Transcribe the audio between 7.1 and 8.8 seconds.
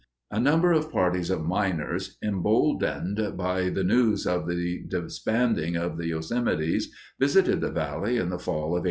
visited the valley in the fall of 1853.